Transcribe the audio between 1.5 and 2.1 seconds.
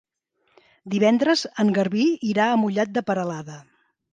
en Garbí